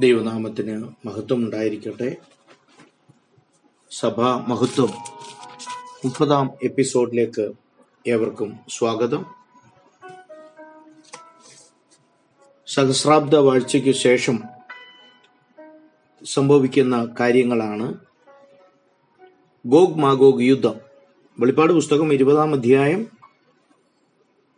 [0.00, 2.16] ദൈവനാമത്തിന് മഹത്വം ഉണ്ടായിരിക്കട്ടെ
[3.90, 4.88] സഭാ മഹത്വം
[6.04, 7.52] മുപ്പതാം എപ്പിസോഡിലേക്ക്
[8.06, 9.26] ഏവർക്കും സ്വാഗതം.
[12.66, 14.42] സഹസ്രാബ്ദ വാഴ്ചയ്ക്ക് ശേഷം
[16.24, 17.94] സംഭവിക്കുന്ന കാര്യങ്ങളാണ്
[19.66, 20.74] ഗോഗ് മാഗോഗ് യുദ്ധം.
[21.40, 23.06] വെളിപ്പാട് പുസ്തകം ഇരുപതാം അധ്യായം.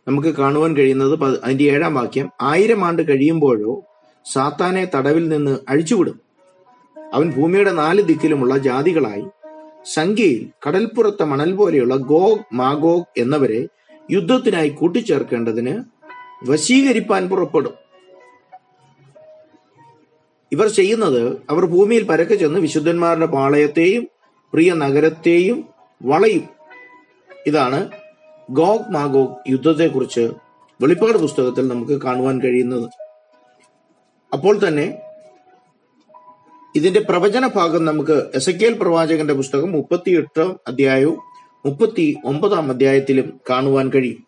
[0.07, 3.83] നമുക്ക് കാണുവാൻ കഴിയുന്നത് അതിന്റെ ഏഴാം വാക്യം ആയിരം ആണ്ട് കഴിയുമ്പോഴോ
[4.25, 6.19] സാത്താനെ തടവിൽ നിന്ന് അഴിച്ചുവിടും.
[7.13, 9.25] അവൻ ഭൂമിയുടെ നാല് ദിക്കിലുമുള്ള ജാതികളായി
[9.93, 13.67] സംഖ്യയിൽ കടൽപ്പുറത്തെ മണൽ പോലെയുള്ള ഗോഗ് മാഗോഗ് എന്നവരെ
[14.11, 15.83] യുദ്ധത്തിനായി കൂട്ടിച്ചേർക്കേണ്ടതിന്
[16.49, 17.73] വശീകരിപ്പാൻ പുറപ്പെടും.
[20.51, 24.07] ഇവർ ചെയ്യുന്നത് അവർ ഭൂമിയിൽ പരക്കെ ചെന്ന് വിശുദ്ധന്മാരുടെ പാളയത്തെയും
[24.53, 25.65] പ്രിയ നഗരത്തെയും
[26.03, 26.43] വളയും.
[27.47, 27.89] ഇതാണ്
[28.51, 30.31] ഗോഗ് മാഗോഗ് യുദ്ധത്തെക്കുറിച്ച്
[30.81, 33.00] വെളിപ്പാട് പുസ്തകത്തിൽ നമുക്ക് കാണുവാൻ കഴിയുന്നത്.
[34.41, 34.97] അപ്പോൾ തന്നെ
[36.75, 41.19] ഇതിന്റെ പ്രവചന ഭാഗം നമുക്ക് എസ് കെ എൽ പ്രവാചകന്റെ പുസ്തകം മുപ്പത്തിയെട്ടാം അധ്യായവും
[41.65, 44.27] മുപ്പത്തി ഒമ്പതാം അധ്യായത്തിലും കാണുവാൻ കഴിയും.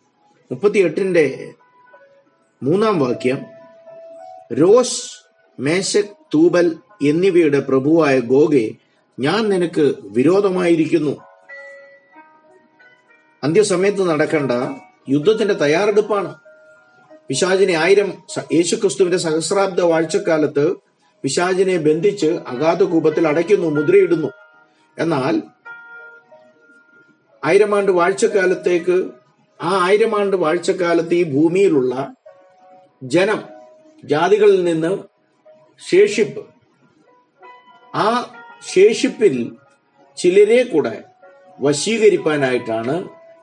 [0.52, 1.54] മുപ്പത്തിയെട്ടിന്റെ
[2.64, 3.40] മൂന്നാം വാക്യം
[4.54, 5.26] രോസ്
[5.60, 6.76] മേശക് തൂബൽ
[7.08, 8.72] എന്നിവയുടെ പ്രഭുവായ ഗോഗെ
[9.20, 11.18] ഞാൻ നിനക്ക് വിരോധമായിരിക്കുന്നു.
[13.44, 14.52] അന്ത്യസമയത്ത് നടക്കേണ്ട
[15.10, 16.43] യുദ്ധത്തിന്റെ തയ്യാറെടുപ്പാണ്.
[17.30, 18.10] പിശാചിനെ ആയിരം
[18.54, 20.76] യേശുക്രിസ്തുവിന്റെ സഹസ്രാബ്ദ വാഴ്ചക്കാലത്ത്
[21.24, 24.30] പിശാചിനെ ബന്ധിച്ച് അഗാധ കൂപത്തിൽ അടയ്ക്കുന്നു മുദ്രയിടുന്നു.
[25.00, 25.36] എന്നാൽ
[27.44, 28.98] ആയിരം ആണ്ട് വാഴ്ചക്കാലത്തേക്ക്
[29.62, 32.14] ആ ആയിരം ആണ്ട് വാഴ്ചക്കാലത്ത് ഈ ഭൂമിയിലുള്ള
[33.04, 33.42] ജനം
[34.04, 34.92] ജാതികളിൽ നിന്ന്
[35.90, 36.42] ശേഷിപ്പ്
[37.96, 38.08] ആ
[38.74, 39.36] ശേഷിപ്പിൽ
[40.18, 41.04] ചിലരെ കൂടെ
[41.60, 42.96] വശീകരിപ്പാനായിട്ടാണ്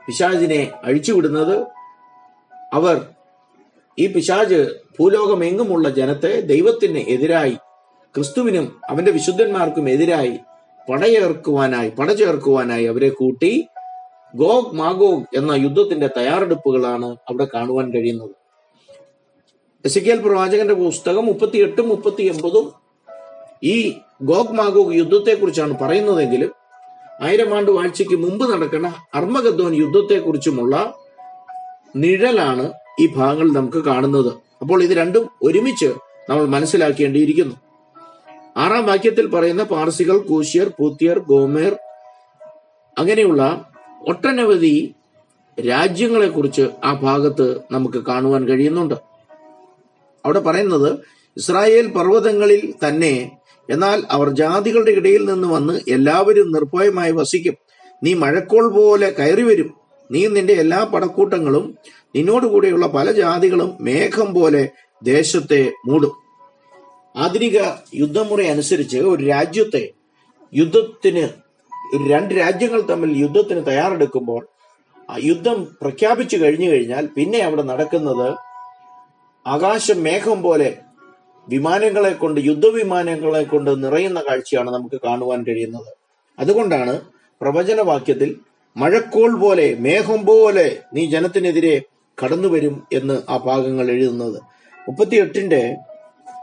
[0.07, 1.57] പിശാചിനെ അഴിച്ചുവിടുന്നത്.
[2.73, 2.97] അവർ
[4.01, 4.61] ഈ പിശാജ്
[4.99, 7.57] ഭൂലോകമെങ്ങുമുള്ള ജനത്തെ ദൈവത്തിന് എതിരായി
[8.15, 10.37] ക്രിസ്തുവിനും അവന്റെ വിശുദ്ധന്മാർക്കും എതിരായി
[10.89, 13.69] പടയേർക്കുവാനായി പടചേർക്കുവാനായി അവരെ കൂട്ടി
[14.35, 18.35] ഗോഗ് മാഗോഗ് എന്ന യുദ്ധത്തിന്റെ തയ്യാറെടുപ്പുകളാണ് അവിടെ കാണുവാൻ കഴിയുന്നത്.
[19.85, 22.67] എസിക്കേൽ പ്രവാചകന്റെ പുസ്തകം മുപ്പത്തിയെട്ടും മുപ്പത്തി എൺപതും
[23.63, 23.77] ഈ
[24.23, 26.51] ഗോഗ് മാഗോഗ് യുദ്ധത്തെക്കുറിച്ചാണ് പറയുന്നതെങ്കിലും
[27.23, 30.75] ആയിരം ആണ്ട് വാഴ്ചയ്ക്ക് മുമ്പ് നടക്കുന്ന അർമ്മഗദ്വൻ യുദ്ധത്തെക്കുറിച്ചുമുള്ള
[31.97, 32.67] നിഴലാണ്
[33.01, 34.33] ഈ ഭാഗങ്ങൾ നമുക്ക് കാണുന്നത്.
[34.61, 35.95] അപ്പോൾ ഇത് രണ്ടും ഒരുമിച്ച്
[36.31, 37.55] നമ്മൾ മനസ്സിലാക്കേണ്ടിയിരിക്കുന്നു.
[38.57, 41.77] ആറാം വാക്യത്തിൽ പറയുന്ന പാർസികൾ കൂശ്യർ പൂത്യർ ഗോമേർ
[42.99, 43.65] അങ്ങനെയുള്ള
[44.09, 44.95] ഒട്ടനവധി
[45.69, 48.95] രാജ്യങ്ങളെക്കുറിച്ച് ആ ഭാഗത്ത് നമുക്ക് കാണുവാൻ കഴിയുന്നുണ്ട്.
[50.27, 50.99] അവിടെ പറയുന്നത്
[51.37, 53.31] ഇസ്രായേൽ പർവതങ്ങളിൽ തന്നെ
[53.71, 57.55] എന്നാൽ അവർ ജാതികളുടെ ഇടയിൽ നിന്ന് വന്ന് എല്ലാവരും നിർഭയമായി വസിക്കും.
[58.03, 59.80] നീ മഴക്കോൾ പോലെ കയറി വരും
[60.11, 61.79] നീ നിന്റെ എല്ലാ പടക്കൂട്ടങ്ങളും
[62.17, 64.63] നിന്നോടുകൂടെയുള്ള പല ജാതികളും മേഘം പോലെ
[65.03, 66.15] ദേശത്തെ മൂടും.
[67.17, 67.59] ആധുനിക
[67.95, 69.91] യുദ്ധമുറ അനുസരിച്ച് ഒരു രാജ്യത്തെ
[70.55, 71.25] യുദ്ധത്തിന്
[72.11, 74.43] രണ്ട് രാജ്യങ്ങൾ തമ്മിൽ യുദ്ധത്തിന് തയ്യാറെടുക്കുമ്പോൾ
[75.23, 78.29] യുദ്ധം പ്രഖ്യാപിച്ചു കഴിഞ്ഞു കഴിഞ്ഞാൽ പിന്നെ അവിടെ നടക്കുന്നത്
[79.47, 80.79] ആകാശം മേഘം പോലെ
[81.49, 85.91] വിമാനങ്ങളെ കൊണ്ട് യുദ്ധവിമാനങ്ങളെ കൊണ്ട് നിറയുന്ന കാഴ്ചയാണ് നമുക്ക് കാണുവാൻ കഴിയുന്നത്.
[86.39, 87.01] അതുകൊണ്ടാണ്
[87.41, 88.31] പ്രവചനവാക്യത്തിൽ
[88.77, 91.83] മഴക്കോൾ പോലെ മേഘം പോലെ നീ ജനത്തിനെതിരെ
[92.25, 94.43] കടന്നു വരും എന്ന് ആ ഭാഗങ്ങൾ എഴുതുന്നത്.
[94.89, 95.77] മുപ്പത്തിയെട്ടിന്റെ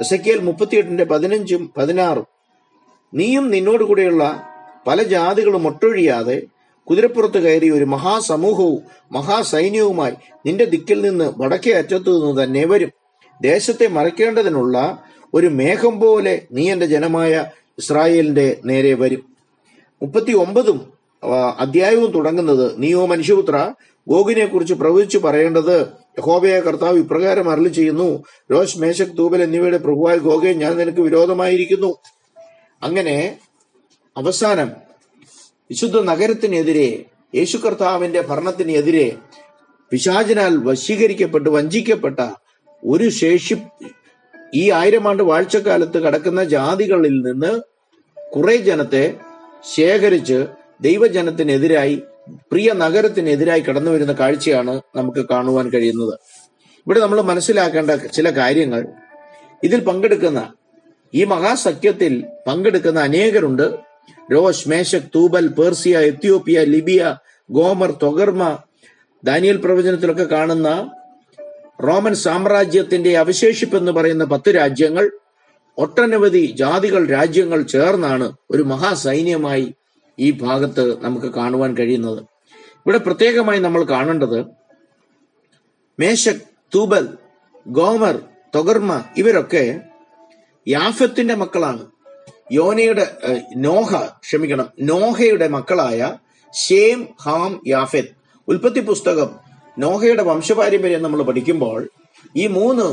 [0.02, 2.28] എസക്കിയൽ മുപ്പത്തിയെട്ടിന്റെ പതിനഞ്ചും പതിനാറും.
[3.14, 4.44] നീയും നിന്നോട് കൂടെയുള്ള
[4.88, 6.42] പല ജാതികളും ഒട്ടൊഴിയാതെ
[6.90, 10.14] കുതിരപ്പുറത്ത് കയറി ഒരു മഹാസമൂഹവും മഹാസൈന്യവുമായി
[10.46, 12.92] നിന്റെ ദിക്കിൽ നിന്ന് വടക്കേ അറ്റത്തു നിന്ന് തന്നെ വരും.
[13.42, 17.46] ദേശത്തെ മറയ്ക്കേണ്ടതിനുള്ള ഒരു മേഘം പോലെ നീ എന്റെ ജനമായ
[17.78, 19.36] ഇസ്രായേലിന്റെ നേരെ വരും.
[20.02, 20.97] മുപ്പത്തി ഒമ്പതും
[21.34, 23.74] അധ്യായവും തുടങ്ങുന്നത് നീയോ മനുഷ്യപുത്ര
[24.08, 25.82] ഗോഗിനെ കുറിച്ച് പ്രവചിച്ചു പറയേണ്ടത്
[26.20, 31.98] യഹോബയായ കർത്താവ് ഇപ്രകാരം അരളി ചെയ്യുന്നു രോഷ് മേശക് തൂബൽ എന്നിവയുടെ പ്രഭുവായ ഗോഗെ ഞാൻ നിനക്ക് വിരോധമായിരിക്കുന്നു.
[32.84, 33.40] അങ്ങനെ
[34.18, 34.72] അവസാനം
[35.72, 37.06] വിശുദ്ധ നഗരത്തിനെതിരെ
[37.36, 39.18] യേശു കർത്താവിന്റെ ഭരണത്തിനെതിരെ
[39.92, 42.20] പിശാചിനാൽ വശീകരിക്കപ്പെട്ട് വഞ്ചിക്കപ്പെട്ട
[42.86, 43.58] ഒരു ശേഷി
[44.54, 47.62] ഈ ആയിരം ആണ്ട് വാഴ്ചക്കാലത്ത് കടക്കുന്ന ജാതികളിൽ നിന്ന്
[48.32, 49.14] കുറെ ജനത്തെ
[49.76, 50.48] ശേഖരിച്ച്
[50.82, 52.04] ദൈവജനത്തിനെതിരായി
[52.52, 56.14] പ്രിയ നഗരത്തിനെതിരായി കടന്നു വരുന്ന കാഴ്ചയാണ് നമുക്ക് കാണുവാൻ കഴിയുന്നത്.
[56.88, 58.88] ഇവിടെ നമ്മൾ മനസ്സിലാക്കേണ്ട ചില കാര്യങ്ങൾ.
[59.64, 60.54] ഇതിൽ പങ്കെടുക്കുന്ന
[61.14, 63.78] ഈ മഹാസഖ്യത്തിൽ പങ്കെടുക്കുന്ന അനേകരുണ്ട്.
[64.32, 67.18] Rosh Meshech Tubal Persia Ethiopia Libya
[67.52, 68.58] Gomer Togarmah
[69.24, 70.92] Daniel പ്രവചനത്തിലൊക്കെ കാണുന്ന
[71.84, 75.12] റോമൻ സാമ്രാജ്യത്തിന്റെ അവശേഷിപ്പ് എന്ന് പറയുന്ന പത്ത് രാജ്യങ്ങൾ
[75.78, 79.74] ഒട്ടനവധി ജാതികൾ രാജ്യങ്ങൾ ചേർന്നാണ് ഒരു മഹാസൈന്യമായി
[80.20, 82.22] ഈ ഭാഗത്ത് നമുക്ക് കാണുവാൻ കഴിയുന്നത്.
[82.86, 84.40] ഇവിടെ പ്രത്യേകമായി നമ്മൾ കാണേണ്ടത്
[86.00, 87.18] മേശക് തൂബൽ
[87.68, 88.22] ഗോമർ
[88.56, 89.80] തൊഗർമ ഇവരൊക്കെ
[90.68, 91.84] യാഫത്തിന്റെ മക്കളാണ്.
[92.52, 93.06] യോനയുടെ
[93.56, 96.18] നോഹ ക്ഷമിക്കണം നോഹയുടെ മക്കളായ
[96.54, 98.14] ഷേം ഹാം യാഫെത്ത്.
[98.48, 99.30] ഉൽപ്പത്തി പുസ്തകം
[99.80, 101.90] നോഹയുടെ വംശപാരമ്പര്യം നമ്മൾ പഠിക്കുമ്പോൾ
[102.36, 102.86] ഈ മൂന്ന്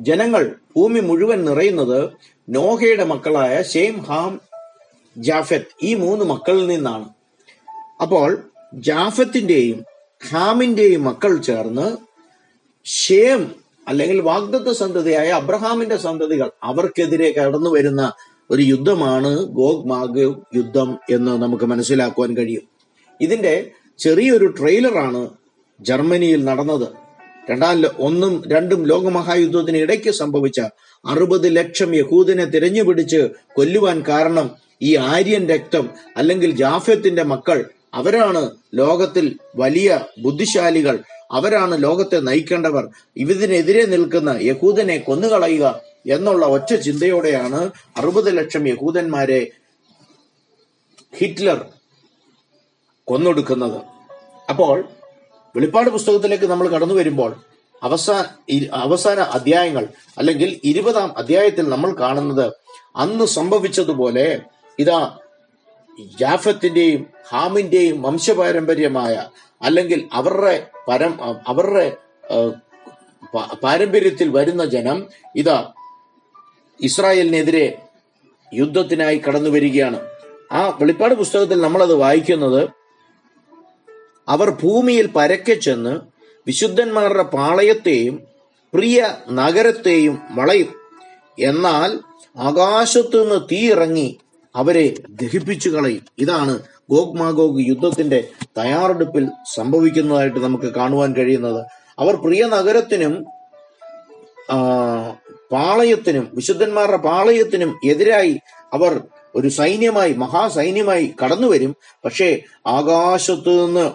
[0.00, 2.10] ജനങ്ങൾ ഭൂമി മുഴുവൻ നിറയുന്നത്
[2.48, 4.40] നോഹയുടെ മക്കളായ ഷേം ഹാം
[5.16, 7.08] ജാഫത്ത് ഈ മൂന്ന് മക്കളിൽ നിന്നാണ്.
[8.02, 9.84] അപ്പോൾ ജാഫത്തിന്റെയും
[10.28, 11.96] ഹാമിന്റെയും മക്കൾ ചേർന്ന്
[12.84, 13.54] ഷേം
[13.88, 18.12] അല്ലെങ്കിൽ വാഗ്ദത്ത സന്തതിയായ അബ്രഹാമിന്റെ സന്തതികൾ അവർക്കെതിരെ കടന്നു വരുന്ന
[18.50, 22.62] ഒരു യുദ്ധമാണ് ഗോഗ് മാഗ് യുദ്ധം എന്ന് നമുക്ക് മനസ്സിലാക്കുവാൻ കഴിയും.
[23.20, 25.30] ഇതിന്റെ ചെറിയൊരു ട്രെയിലറാണ്
[25.80, 26.88] ജർമ്മനിയിൽ നടന്നത്.
[27.50, 30.60] രണ്ടാം ഒന്നും രണ്ടും ലോകമഹായുദ്ധത്തിന് ഇടയ്ക്ക് സംഭവിച്ച
[31.06, 40.00] അറുപത് ലക്ഷം യഹൂദിനെ തിരഞ്ഞുപിടിച്ച് കൊല്ലുവാൻ കാരണം ഈ ആര്യൻ രക്തം അല്ലെങ്കിൽ ജാഫത്തിന്റെ മക്കൾ അവരാണ് ലോകത്തിൽ വലിയ
[40.18, 40.98] ബുദ്ധിശാലികൾ.
[41.30, 42.88] അവരാണ് ലോകത്തെ നയിക്കേണ്ടവർ.
[43.16, 49.50] ഇവതിനെതിരെ നിൽക്കുന്ന യഹൂദനെ കൊന്നുകളയുക എന്നുള്ള ഒറ്റ ചിന്തയോടെയാണ് അറുപത് ലക്ഷം യഹൂദന്മാരെ
[51.18, 51.66] ഹിറ്റ്ലർ
[53.04, 53.80] കൊന്നൊടുക്കുന്നത്.
[54.50, 54.84] അപ്പോൾ
[55.56, 57.36] വെളിപ്പാട് പുസ്തകത്തിലേക്ക് നമ്മൾ കടന്നു വരുമ്പോൾ
[57.82, 58.24] അവസാന
[58.72, 59.88] അവസാന അധ്യായങ്ങൾ
[60.18, 62.52] അല്ലെങ്കിൽ ഇരുപതാം അധ്യായത്തിൽ നമ്മൾ കാണുന്നത്
[62.96, 64.40] അന്ന് സംഭവിച്ചതുപോലെ
[64.80, 65.18] ഇതാ
[66.20, 69.14] ജാഫത്തിന്റെയും ഹാമിന്റെയും വംശപാരമ്പര്യമായ
[69.62, 71.12] അല്ലെങ്കിൽ അവരുടെ പരം
[71.46, 71.86] അവരുടെ
[73.62, 74.98] പാരമ്പര്യത്തിൽ വരുന്ന ജനം
[75.36, 75.72] ഇതാ
[76.80, 77.78] ഇസ്രായേലിനെതിരെ
[78.54, 79.98] യുദ്ധത്തിനായി കടന്നു വരികയാണ്.
[80.52, 82.68] ആ വെളിപ്പാട് പുസ്തകത്തിൽ നമ്മളത് വായിക്കുന്നത്
[84.28, 85.94] അവർ ഭൂമിയിൽ പരക്കെ ചെന്ന്
[86.46, 88.14] വിശുദ്ധന്മാരുടെ പാളയത്തെയും
[88.74, 90.70] പ്രിയ നഗരത്തെയും വളയും.
[91.38, 91.90] എന്നാൽ
[92.38, 94.08] ആകാശത്തു നിന്ന് തീ ഇറങ്ങി
[94.56, 96.58] അവരെ ദഹിപ്പിച്ചു കളയും ഇതാണ്
[96.90, 101.64] ഗോഗ് മാഗോഗ് യുദ്ധത്തിന്റെ തയ്യാറെടുപ്പിൽ സംഭവിക്കുന്നതായിട്ട് നമുക്ക് കാണുവാൻ കഴിയുന്നത്.
[101.98, 103.26] അവർ പ്രിയ നഗരത്തിനും
[105.52, 108.40] പാളയത്തിനും വിശുദ്ധന്മാരുടെ പാളയത്തിനും എതിരായി
[108.72, 109.00] അവർ
[109.34, 113.90] ഒരു സൈന്യമായി മഹാസൈന്യമായി കടന്നു വരും പക്ഷേ ആകാശത്തു നിന്ന്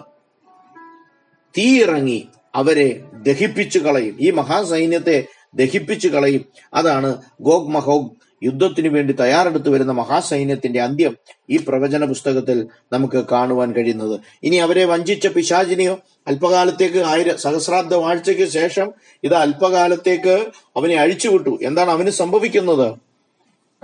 [1.54, 5.24] തീ ഇറങ്ങി അവരെ ദഹിപ്പിച്ചു കളയും ഈ മഹാസൈന്യത്തെ
[5.54, 6.44] ദഹിപ്പിച്ചു കളയും
[6.74, 8.10] അതാണ് ഗോഗ് മഹോഗ്
[8.42, 11.16] യുദ്ധത്തിന് വേണ്ടി തയ്യാറെടുത്തു വരുന്ന മഹാസൈന്യത്തിന്റെ അന്ത്യം
[11.50, 14.20] ഈ പ്രവചന പുസ്തകത്തിൽ നമുക്ക് കാണുവാൻ കഴിയുന്നത്.
[14.42, 18.92] ഇനി അവരെ വഞ്ചിച്ച പിശാചിനെയോ അല്പകാലത്തേക്ക് ആയിര സഹസ്രാബ്ദ വാഴ്ചയ്ക്ക് ശേഷം
[19.24, 20.46] ഇത് അല്പകാലത്തേക്ക്
[20.76, 21.58] അവനെ അഴിച്ചുവിട്ടു.
[21.62, 22.94] എന്താണ് അവന് സംഭവിക്കുന്നത്?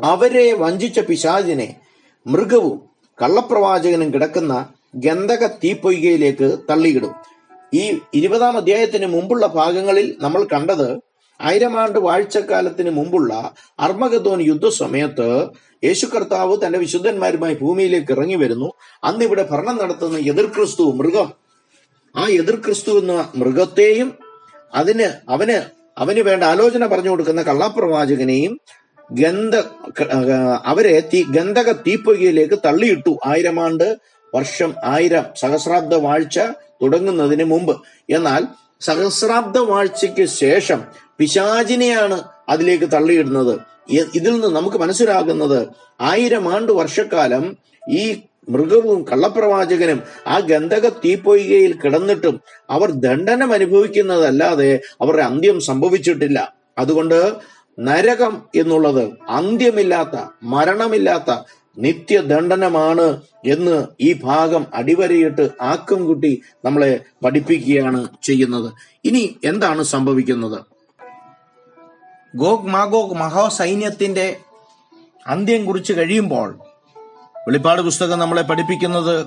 [0.00, 1.76] അവരെ വഞ്ചിച്ച പിശാചിനെ
[2.26, 2.82] മൃഗവും
[3.22, 7.14] കള്ളപ്രവാചകനും കിടക്കുന്ന ഗന്ധക തീപ്പൊയ്കയിലേക്ക് തള്ളിയിടും.
[7.74, 11.07] ഈ ഇരുപതാം അധ്യായത്തിന് മുമ്പുള്ള ഭാഗങ്ങളിൽ നമ്മൾ കണ്ടത്
[11.40, 13.32] ആയിരം ആണ്ട് വാഴ്ചക്കാലത്തിന് മുമ്പുള്ള
[13.86, 15.28] അർമഗതോൻ യുദ്ധസമയത്ത്
[15.84, 18.68] യേശു കർത്താവ് തന്റെ വിശുദ്ധന്മാരുമായി ഭൂമിയിലേക്ക് ഇറങ്ങി വരുന്നു.
[19.04, 21.28] അന്ന് ഇവിടെ ഭരണം നടത്തുന്ന എതിർ ക്രിസ്തു മൃഗം.
[22.14, 24.08] ആ എതിർ ക്രിസ്തു എന്ന മൃഗത്തെയും
[24.74, 25.58] അതിന് അവന്
[25.98, 28.52] അവന് വേണ്ട ആലോചന പറഞ്ഞു കൊടുക്കുന്ന കള്ളപ്രവാചകനെയും
[29.10, 29.54] ഗന്ധ
[30.70, 33.88] അവരെ തീ ഗന്ധക തീപ്പൊയ്കയിലേക്ക് തള്ളിയിട്ടു ആയിരം ആണ്ട്
[34.34, 36.38] വർഷം ആയിരം സഹസ്രാബ്ദ വാഴ്ച
[36.82, 37.74] തുടങ്ങുന്നതിന് മുമ്പ്.
[38.10, 38.42] എന്നാൽ
[38.80, 40.80] സഹസ്രാബ്ദ വാഴ്ചയ്ക്ക് ശേഷം
[41.18, 43.60] പിശാചിനെയാണ് അതിലേക്ക് തള്ളിയിടുന്നത്.
[44.14, 45.68] ഇതിൽ നിന്ന് നമുക്ക് മനസ്സിലാകുന്നത്
[46.00, 47.56] ആയിരം ആണ്ട് വർഷക്കാലം
[47.90, 56.54] ഈ മൃഗവും കള്ളപ്രവാചകനും ആ ഗന്ധക തീപ്പൊയ്കയിൽ കിടന്നിട്ടും അവർ ദണ്ഡനം അനുഭവിക്കുന്നതല്ലാതെ അവരുടെ അന്ത്യം സംഭവിച്ചിട്ടില്ല.
[56.78, 57.34] അതുകൊണ്ട്
[57.78, 61.30] നരകം എന്നുള്ളത് അന്ത്യമില്ലാത്ത മരണമില്ലാത്ത
[61.78, 68.72] നിത്യദണ്ഡനമാണ് എന്ന് ഈ ഭാഗം അടിവരയിട്ട് ആക്കം കൂട്ടി നമ്മളെ പഠിപ്പിക്കുകയാണ് ചെയ്യുന്നത്.
[69.04, 70.77] ഇനി എന്താണ് സംഭവിക്കുന്നത്?
[72.36, 74.36] ഗോഗ് മാഗോഗ് മഹാസൈന്യത്തിന്റെ
[75.26, 76.58] അന്ത്യം കുറിച്ച് കഴിയുമ്പോൾ
[77.46, 79.26] വെളിപ്പാട് പുസ്തകം നമ്മളെ പഠിപ്പിക്കുന്നത്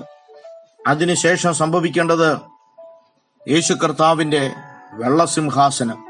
[0.86, 2.36] അതിനുശേഷം സംഭവിക്കേണ്ടത്
[3.50, 4.50] യേശു കർത്താവിന്റെ
[4.92, 6.04] വെള്ളസിംഹാസനം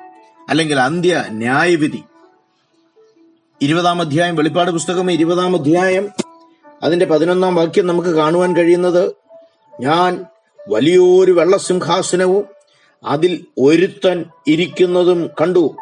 [0.49, 2.05] അല്ലെങ്കിൽ അന്ത്യ ന്യായവിധി.
[3.63, 6.11] ഇരുപതാം അധ്യായം വെളിപ്പാട് പുസ്തകം ഇരുപതാം അധ്യായം
[6.83, 9.17] അതിന്റെ പതിനൊന്നാം വാക്യം നമുക്ക് കാണുവാൻ കഴിയുന്നത്
[9.81, 10.25] ഞാൻ
[10.69, 12.45] വലിയൊരു വെള്ളസിംഹാസനവും
[13.05, 15.77] അതിൽ ഒരുത്തൻ ഇരിക്കുന്നതും കണ്ടു.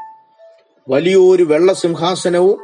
[0.91, 2.59] വലിയൊരു വെള്ളസിംഹാസനവും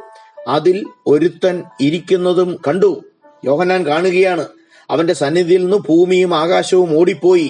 [0.47, 3.03] അതിൽ ഒരുത്തൻ ഇരിക്കുന്നതും കണ്ടു.
[3.45, 4.45] യോഹന്നാൻ കാണുകയാണ്.
[4.89, 7.49] അവന്റെ സന്നിധിയിൽ നിന്ന് ഭൂമിയും ആകാശവും ഓടിപ്പോയി.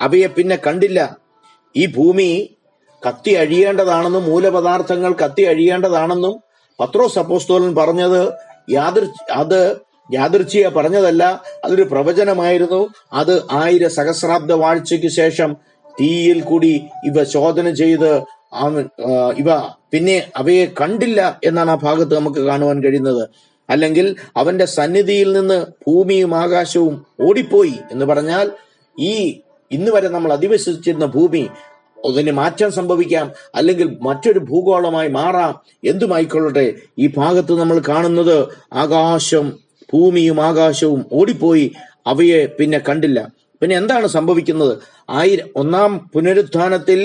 [0.00, 1.16] അവയെ പിന്നെ കണ്ടില്ല.
[1.76, 2.56] ഈ ഭൂമി
[3.08, 6.40] കത്തി അഴിയേണ്ടതാണെന്നും മൂലപദാർത്ഥങ്ങൾ കത്തി അഴിയേണ്ടതാണെന്നും
[6.80, 8.32] പത്രോസ് അപ്പോസ്തോലൻ പറഞ്ഞത്
[8.70, 9.76] യാദൃ അത്
[10.14, 12.88] യാദൃച്ഛിയ പറഞ്ഞതല്ല അതൊരു പ്രവചനമായിരുന്നു.
[13.12, 15.56] അത് ആയിര സഹസ്രാബ്ദ വാഴ്ചയ്ക്ക് ശേഷം
[16.00, 18.22] തീയിൽ കൂടി ഇവ ശോധന ചെയ്ത്
[19.40, 19.48] ഇവ
[19.92, 23.24] പിന്നെ അവയെ കണ്ടില്ല എന്നാണ് ആ ഭാഗത്ത് നമുക്ക് കാണുവാൻ കഴിയുന്നത്.
[23.68, 28.46] അല്ലെങ്കിൽ അവന്റെ സന്നിധിയിൽ നിന്ന് ഭൂമിയും ആകാശവും ഓടിപ്പോയി എന്ന് പറഞ്ഞാൽ
[28.98, 29.12] ഈ
[29.70, 31.48] ഇന്ന് വരെ നമ്മൾ അധിവസിച്ചിരുന്ന ഭൂമി
[32.08, 36.66] അതിന് മാറ്റം സംഭവിക്കാം അല്ലെങ്കിൽ മറ്റൊരു ഭൂഗോളമായി മാറാം എന്തുമായിക്കൊള്ളട്ടെ.
[36.98, 38.36] ഈ ഭാഗത്ത് നമ്മൾ കാണുന്നത്
[38.72, 39.46] ആകാശം
[39.92, 41.66] ഭൂമിയും ആകാശവും ഓടിപ്പോയി
[42.06, 43.18] അവയെ പിന്നെ കണ്ടില്ല.
[43.62, 44.74] പിന്നെ എന്താണ് സംഭവിക്കുന്നത്?
[45.10, 47.00] ആയിരം ഒന്നാം പുനരുത്ഥാനത്തിൽ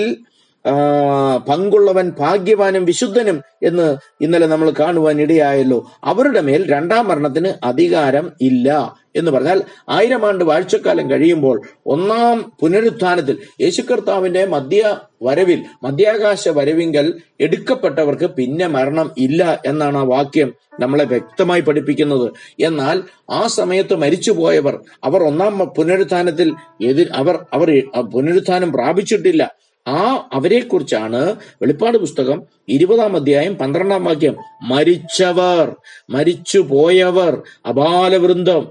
[1.48, 5.78] പങ്കുള്ളവൻ ഭാഗ്യവാനും വിശുദ്ധനും എന്ന് ഇന്നലെ നമ്മൾ കാണുവാൻ ഇടയായല്ലോ.
[6.04, 8.68] അവരുടെ മേൽ രണ്ടാം മരണത്തിന് അധികാരം ഇല്ല
[9.16, 17.06] എന്ന് പറഞ്ഞാൽ ആയിരം ആണ്ട് വാഴ്ചക്കാലം കഴിയുമ്പോൾ ഒന്നാം പുനരുത്ഥാനത്തിൽ യേശുകർത്താവിന്റെ മധ്യ വരവിൽ മധ്യാകാശ വരവിങ്കൽ
[17.40, 22.26] എടുക്കപ്പെട്ടവർക്ക് പിന്നെ മരണം ഇല്ല എന്നാണ് ആ വാക്യം നമ്മളെ വ്യക്തമായി പഠിപ്പിക്കുന്നത്.
[22.60, 27.70] എന്നാൽ ആ സമയത്ത് മരിച്ചുപോയവർ അവർ ഒന്നാം പുനരുത്ഥാനത്തിൽ എതിർ അവർ അവർ
[28.12, 29.44] പുനരുത്ഥാനം പ്രാപിച്ചിട്ടില്ല.
[29.88, 34.36] ആ അവരെക്കുറിച്ചാണ് വെളിപ്പാട് പുസ്തകം ഇരുപതാം അധ്യായം പന്ത്രണ്ടാം വാക്യം.
[34.62, 35.76] മരിച്ചവർ
[36.10, 38.68] മരിച്ചു പോയവർ അപാലവൃന്ദം.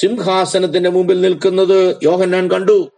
[0.00, 2.90] സിംഹാസനത്തിന്റെ മുമ്പിൽ നിൽക്കുന്നത് യോഹന്നാൻ കണ്ടു.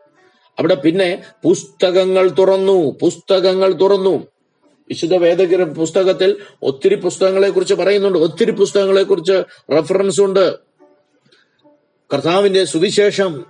[0.58, 4.26] അവിടെ പിന്നെ പുസ്തകങ്ങൾ തുറന്നു പുസ്തകങ്ങൾ തുറന്നു.
[4.88, 8.18] വിശുദ്ധ വേദഗ്ര പുസ്തകത്തിൽ ഒത്തിരി പുസ്തകങ്ങളെ കുറിച്ച് പറയുന്നുണ്ട്.
[8.18, 10.56] ഒത്തിരി പുസ്തകങ്ങളെ കുറിച്ച് റെഫറൻസ് ഉണ്ട്.
[12.14, 13.44] കർത്താവിന്റെ സുവിശേഷം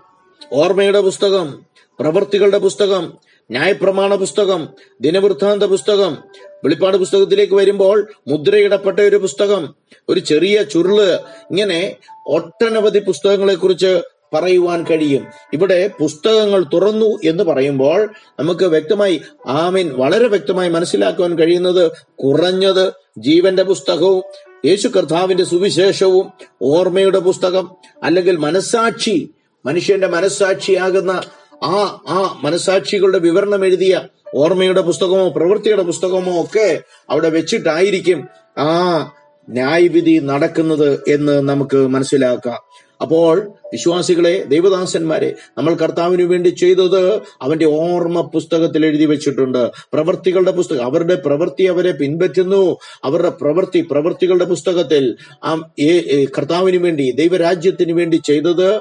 [0.52, 1.62] ഓർമ്മയുടെ പുസ്തകം
[2.00, 3.12] പ്രവൃത്തികളുടെ പുസ്തകം
[3.50, 4.68] ന്യായപ്രമാണ പുസ്തകം
[5.00, 6.18] ദിനവൃത്താന്ത പുസ്തകം
[6.64, 9.74] വെളിപ്പാട് പുസ്തകത്തിലേക്ക് വരുമ്പോൾ മുദ്രയിടപ്പെട്ട ഒരു പുസ്തകം
[10.08, 11.00] ഒരു ചെറിയ ചുരുൾ.
[11.50, 14.00] ഇങ്ങനെ ഒട്ടനവധി പുസ്തകങ്ങളെ കുറിച്ച്
[14.34, 15.26] പറയുവാൻ കഴിയും.
[15.52, 24.22] ഇവിടെ പുസ്തകങ്ങൾ തുറന്നു എന്ന് പറയുമ്പോൾ നമുക്ക് വ്യക്തമായി ആമീൻ വളരെ വ്യക്തമായി മനസ്സിലാക്കുവാൻ കഴിയുന്നത് കുറഞ്ഞത് ജീവന്റെ പുസ്തകവും
[24.64, 27.70] യേശു കർത്താവിന്റെ സുവിശേഷവും ഓർമ്മയുടെ പുസ്തകം
[28.02, 29.30] അല്ലെങ്കിൽ മനസാക്ഷി
[29.66, 31.22] മനുഷ്യന്റെ മനസാക്ഷിയാകുന്ന
[31.64, 34.00] ആ ആ മനസാക്ഷികളുടെ വിവരണം എഴുതിയ
[34.34, 38.70] ഓർമ്മയുടെ പുസ്തകമോ പ്രവൃത്തിയുടെ പുസ്തകമോ ഒക്കെ അവിടെ വെച്ചിട്ടായിരിക്കും ആ
[39.50, 42.60] ന്യായവിധി നടക്കുന്നത് എന്ന് നമുക്ക് മനസ്സിലാക്കാം.
[43.02, 49.70] അപ്പോൾ വിശ്വാസികളെ ദൈവദാസന്മാരെ നമ്മൾ കർത്താവിന് വേണ്ടി ചെയ്തത് അവന്റെ ഓർമ്മ പുസ്തകത്തിൽ എഴുതി വെച്ചിട്ടുണ്ട്.
[49.92, 52.78] പ്രവൃത്തികളുടെ പുസ്തകം അവരുടെ പ്രവൃത്തി അവരെ പിൻപറ്റുന്നു.
[53.04, 55.16] അവരുടെ പ്രവൃത്തി പ്രവൃത്തികളുടെ പുസ്തകത്തിൽ
[56.38, 58.80] കർത്താവിന് വേണ്ടി ദൈവരാജ്യത്തിന് വേണ്ടി ചെയ്തത്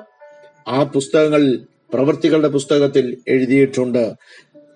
[0.67, 1.57] ആ പുസ്തകങ്ങൾ
[1.93, 4.13] പ്രവൃത്തികളുടെ പുസ്തകത്തിൽ എഴുതിയിട്ടുണ്ട്.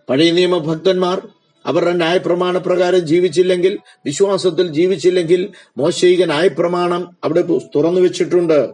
[0.10, 1.28] പഴയ നിയമ ഭക്തന്മാർ
[1.66, 7.42] അവരുടെ ന്യായപ്രമാണ പ്രകാരം ജീവിച്ചില്ലെങ്കിൽ വിശ്വാസത്തിൽ ജീവിച്ചില്ലെങ്കിൽ മോശയിക ന്യായപ്രമാണം അവിടെ
[7.76, 8.70] തുറന്നു വെച്ചിട്ടുണ്ട്.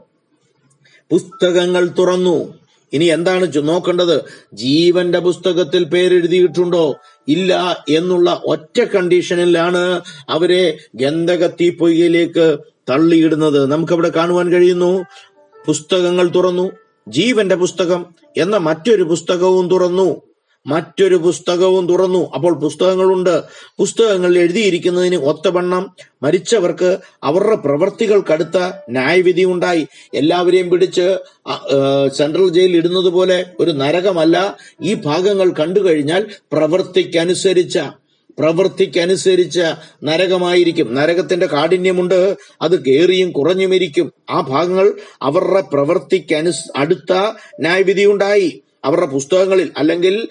[1.12, 2.54] പുസ്തകങ്ങൾ തുറന്നു.
[2.94, 4.26] ഇനി എന്താണ് നോക്കേണ്ടത്?
[4.54, 6.96] ജീവന്റെ പുസ്തകത്തിൽ പേരെഴുതിയിട്ടുണ്ടോ?
[7.28, 12.58] ഇല്ല എന്നുള്ള ഒറ്റ കണ്ടീഷനിലാണ് അവരെ ഗന്ധക തീപ്പൊയ്യയിലേക്ക്
[12.90, 13.66] തള്ളിയിടുന്നത്.
[13.66, 15.06] നമുക്കവിടെ കാണുവാൻ കഴിയുന്നു.
[15.66, 16.72] പുസ്തകങ്ങൾ തുറന്നു.
[17.08, 18.06] ജീവന്റെ പുസ്തകം
[18.38, 20.22] എന്ന മറ്റൊരു പുസ്തകവും തുറന്നു.
[20.68, 22.32] മറ്റൊരു പുസ്തകവും തുറന്നു.
[22.34, 23.44] അപ്പോൾ പുസ്തകങ്ങളുണ്ട്.
[23.80, 28.58] പുസ്തകങ്ങൾ എഴുതിയിരിക്കുന്നതിന് ഒത്തവണ്ണം മരിച്ചവർക്ക് അവരുടെ പ്രവർത്തികൾക്കടുത്ത
[28.90, 29.88] ന്യായവിധി ഉണ്ടായി.
[30.14, 31.18] എല്ലാവരെയും പിടിച്ച്
[32.14, 34.58] സെൻട്രൽ ജയിലിൽ ഇടുന്നത് പോലെ ഒരു നരകമല്ല.
[34.82, 37.80] ഈ ഭാഗങ്ങൾ കണ്ടു കഴിഞ്ഞാൽ പ്രവർത്തിക്കനുസരിച്ച
[38.40, 39.60] പ്രവൃത്തിക്കനുസരിച്ച
[40.04, 40.94] നരകമായിരിക്കും.
[40.96, 42.38] നരകത്തിന്റെ കാഠിന്യമുണ്ട്.
[42.62, 47.14] അത് കേറിയും കുറഞ്ഞുമിരിക്കും ആ ഭാഗങ്ങൾ അവരുടെ പ്രവൃത്തിക്കനു അടുത്ത
[47.60, 48.62] ന്യായവിധി ഉണ്ടായി.
[48.86, 50.28] അവരുടെ പുസ്തകങ്ങളിൽ അല്ലെങ്കിൽ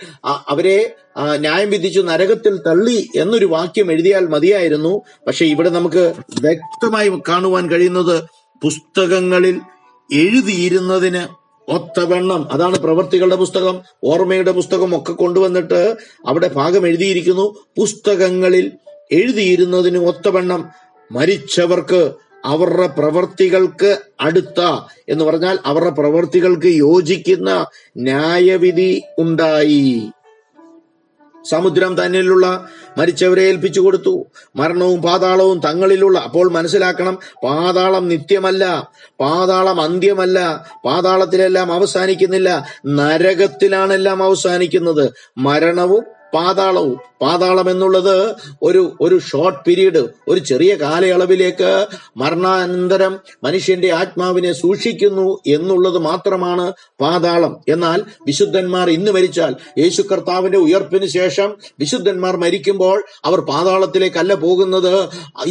[0.48, 0.96] അവരെ
[1.34, 5.02] ന്യായം വിധിച്ചു നരകത്തിൽ തള്ളി എന്നൊരു വാക്യം എഴുതിയാൽ മതിയായിരുന്നു.
[5.26, 8.24] പക്ഷെ ഇവിടെ നമുക്ക് വ്യക്തമായി കാണുവാൻ കഴിയുന്നത്
[8.62, 9.60] പുസ്തകങ്ങളിൽ
[10.12, 12.52] എഴുതിയിരുന്നതിന് ഒത്തവണ്ണം.
[12.52, 13.80] അതാണ് പ്രവർത്തികളുടെ പുസ്തകം.
[14.04, 17.56] ഓർമ്മയുടെ പുസ്തകം ഒക്കെ കൊണ്ടുവന്നിട്ട് അവിടെ ഭാഗം എഴുതിയിരിക്കുന്നു.
[17.78, 18.72] പുസ്തകങ്ങളിൽ
[19.12, 20.68] എഴുതിയിരുന്നതിന് ഒത്തവണ്ണം
[21.12, 22.12] മരിച്ചവർക്ക്
[22.44, 24.60] അവരുടെ പ്രവർത്തികൾക്ക് അടുത്ത
[25.08, 27.66] എന്ന് പറഞ്ഞാൽ അവരുടെ പ്രവർത്തികൾക്ക് യോജിക്കുന്ന
[27.96, 30.02] ന്യായവിധി ഉണ്ടായി.
[31.50, 32.46] സമുദ്രം തന്നിലുള്ള
[32.98, 34.14] മരിച്ചവരെ ഏൽപ്പിച്ചു കൊടുത്തു.
[34.56, 38.64] മരണവും പാതാളവും തങ്ങളിലുള്ള അപ്പോൾ മനസ്സിലാക്കണം പാതാളം നിത്യമല്ല
[39.20, 40.38] പാതാളം അന്ത്യമല്ല
[40.84, 42.50] പാതാളത്തിലെല്ലാം അവസാനിക്കുന്നില്ല
[43.00, 45.04] നരകത്തിലാണെല്ലാം അവസാനിക്കുന്നത്
[45.38, 46.98] മരണവും പാതാളവും.
[47.24, 48.16] പാതാളം എന്നുള്ളത്
[48.62, 51.70] ഒരു ഒരു ഷോർട്ട് പീരീഡ് ഒരു ചെറിയ കാലയളവിലേക്ക്
[52.16, 53.12] മരണാനന്തരം
[53.44, 56.66] മനുഷ്യന്റെ ആത്മാവിനെ സൂക്ഷിക്കുന്നു എന്നുള്ളത് മാത്രമാണ്
[57.00, 57.52] പാതാളം.
[57.68, 61.48] എന്നാൽ വിശുദ്ധന്മാർ ഇന്ന് മരിച്ചാൽ യേശു കർത്താവിന്റെ ഉയർപ്പിന് ശേഷം
[61.80, 64.92] വിശുദ്ധന്മാർ മരിക്കുമ്പോൾ അവർ പാതാളത്തിലേക്കല്ല പോകുന്നത്.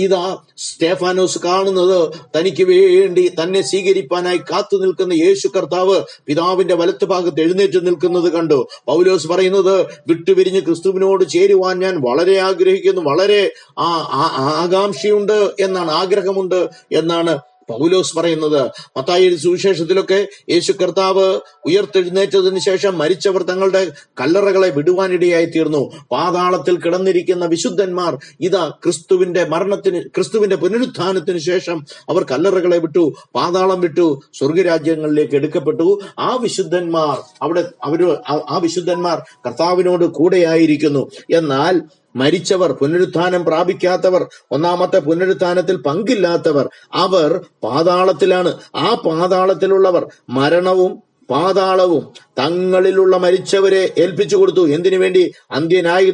[0.06, 0.24] ഇതാ
[0.65, 2.00] സ്റ്റേഫാനോസ് കാണുന്നത്.
[2.36, 8.60] തനിക്ക് വേണ്ടി തന്നെ സ്വീകരിപ്പാനായി കാത്തു നിൽക്കുന്ന യേശു കർത്താവ് പിതാവിന്റെ വലത്തുഭാഗത്ത് എഴുന്നേറ്റ് നിൽക്കുന്നത് കണ്ടു.
[8.88, 9.75] പൗലോസ് പറയുന്നത്
[10.08, 14.05] വിട്ടുപിരിഞ്ഞ് ക്രിസ്തുവിനോട് ചേരുവാൻ ഞാൻ വളരെ ആഗ്രഹിക്കുന്നു വളരെ ആ-
[14.39, 23.91] ആകാംക്ഷയുണ്ട് എന്നാണ് ആഗ്രഹമുണ്ട് എന്നാണ് പൗലോസ് പറയുന്നത് മത്തായി സുവിശേഷത്തിലൊക്കെ യേശു കർത്താവ് ഉയർത്തെഴുന്നേറ്റതിനു ശേഷം മരിച്ചവർ തങ്ങളുടെ
[24.22, 33.13] കല്ലറകളെ വിടുവാനിടയായി തീർന്നു പാതാളത്തിൽ കിടന്നിരിക്കുന്ന വിശുദ്ധന്മാർ ഇതാ ക്രിസ്തുവിന്റെ മരണത്തിന് ക്രിസ്തുവിന്റെ പുനരുത്ഥാനത്തിന് ശേഷം അവർ കല്ലറകളെ വിട്ടു
[33.36, 36.01] പാതാളം വിട്ടു സ്വർഗരാജ്യങ്ങളിലേക്ക് എടുക്കപ്പെട്ടു.
[36.20, 41.12] ആ വിശുദ്ധന്മാർ അവിടെ അവർ ആ- വിശുദ്ധന്മാർ കർത്താവിനോട് കൂടെയായിരിക്കുന്നു.
[41.34, 41.82] എന്നാൽ
[42.15, 48.58] മരിച്ചവർ പുനരുത്ഥാനം പ്രാപിക്കാത്തവർ ഒന്നാമത്തെ പുനരുത്ഥാനത്തിൽ പങ്കില്ലാത്തവർ അവർ പാതാളത്തിലാണ്.
[48.75, 52.03] ആ പാതാളത്തിലുള്ളവർ മരണവും പാതാളവും
[52.38, 54.67] തങ്ങളിലുള്ള മരിച്ചവരെ ഏൽപ്പിച്ചു കൊടുത്തു.
[54.67, 55.34] എന്തിനു വേണ്ടി?
[55.51, 56.12] അന്ത്യനായ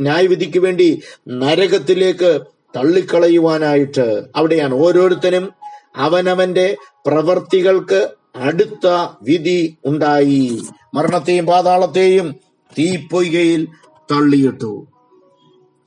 [0.00, 2.40] ന്യായവിധിക്ക് വേണ്ടി നരകത്തിലേക്ക്
[2.76, 4.22] തള്ളിക്കളയുവാനായിട്ട്.
[4.36, 5.52] അവിടെയാണ് ഓരോരുത്തരും
[5.96, 6.76] അവനവന്റെ
[7.06, 8.86] പ്രവർത്തികൾക്ക് അടുത്ത
[9.22, 10.60] വിധി ഉണ്ടായി.
[10.94, 12.34] മരണത്തെയും പാതാളത്തെയും
[12.78, 13.66] തീപ്പൊയ്കയിൽ
[14.12, 14.86] തള്ളിയിട്ടു.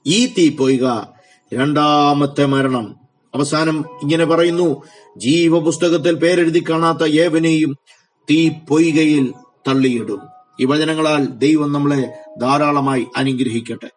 [0.08, 1.06] ഈ തീപ്പൊയ്ക
[1.54, 2.96] രണ്ടാമത്തെ മരണം.
[3.36, 4.84] അവസാനം ഇങ്ങനെ പറയുന്നു.
[5.18, 7.78] ജീവപുസ്തകത്തിൽ പേരെഴുതി കാണാത്ത ഏവനെയും
[8.30, 9.34] തീ പൊയ്കയിൽ
[9.68, 10.20] തള്ളിയിടും.
[10.60, 13.97] ഈ വചനങ്ങളാൽ ദൈവം നമ്മളെ ധാരാളമായി അനുഗ്രഹിക്കട്ടെ.